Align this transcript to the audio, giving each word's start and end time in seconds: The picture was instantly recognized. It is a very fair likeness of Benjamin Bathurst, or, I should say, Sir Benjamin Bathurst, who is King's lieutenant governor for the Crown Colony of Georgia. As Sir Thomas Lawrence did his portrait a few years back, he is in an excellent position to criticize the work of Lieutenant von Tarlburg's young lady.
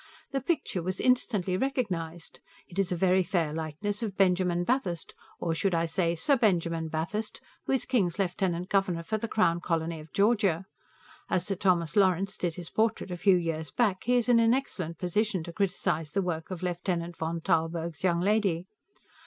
The 0.31 0.41
picture 0.41 0.81
was 0.81 0.99
instantly 0.99 1.55
recognized. 1.57 2.39
It 2.67 2.79
is 2.79 2.91
a 2.91 2.95
very 2.95 3.21
fair 3.21 3.53
likeness 3.53 4.01
of 4.01 4.17
Benjamin 4.17 4.63
Bathurst, 4.63 5.13
or, 5.39 5.51
I 5.51 5.53
should 5.53 5.89
say, 5.91 6.15
Sir 6.15 6.37
Benjamin 6.37 6.87
Bathurst, 6.87 7.39
who 7.67 7.73
is 7.73 7.85
King's 7.85 8.17
lieutenant 8.17 8.67
governor 8.67 9.03
for 9.03 9.19
the 9.19 9.27
Crown 9.27 9.59
Colony 9.59 9.99
of 9.99 10.11
Georgia. 10.11 10.65
As 11.29 11.45
Sir 11.45 11.53
Thomas 11.55 11.95
Lawrence 11.95 12.35
did 12.35 12.55
his 12.55 12.71
portrait 12.71 13.11
a 13.11 13.15
few 13.15 13.35
years 13.37 13.69
back, 13.69 14.05
he 14.05 14.15
is 14.15 14.27
in 14.27 14.39
an 14.39 14.55
excellent 14.55 14.97
position 14.97 15.43
to 15.43 15.53
criticize 15.53 16.13
the 16.13 16.23
work 16.23 16.49
of 16.49 16.63
Lieutenant 16.63 17.15
von 17.17 17.39
Tarlburg's 17.39 18.03
young 18.03 18.21
lady. 18.21 18.65